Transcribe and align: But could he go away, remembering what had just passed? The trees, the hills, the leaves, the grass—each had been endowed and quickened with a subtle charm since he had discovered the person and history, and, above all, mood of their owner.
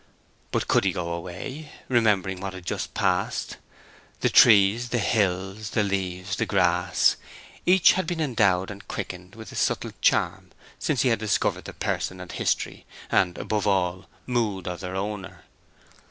But 0.49 0.67
could 0.67 0.83
he 0.83 0.93
go 0.93 1.11
away, 1.13 1.71
remembering 1.87 2.41
what 2.41 2.55
had 2.55 2.65
just 2.65 2.95
passed? 2.95 3.57
The 4.21 4.31
trees, 4.31 4.89
the 4.89 4.97
hills, 4.97 5.69
the 5.69 5.83
leaves, 5.83 6.37
the 6.37 6.47
grass—each 6.47 7.91
had 7.93 8.07
been 8.07 8.19
endowed 8.19 8.71
and 8.71 8.87
quickened 8.87 9.35
with 9.35 9.51
a 9.51 9.55
subtle 9.55 9.91
charm 10.01 10.53
since 10.79 11.03
he 11.03 11.09
had 11.09 11.19
discovered 11.19 11.65
the 11.65 11.73
person 11.73 12.19
and 12.19 12.31
history, 12.31 12.87
and, 13.11 13.37
above 13.37 13.67
all, 13.67 14.09
mood 14.25 14.67
of 14.67 14.79
their 14.79 14.95
owner. 14.95 15.43